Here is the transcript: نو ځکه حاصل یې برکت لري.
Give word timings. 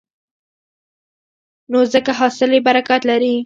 نو 1.71 1.79
ځکه 1.93 2.11
حاصل 2.19 2.49
یې 2.55 2.61
برکت 2.67 3.01
لري. 3.09 3.33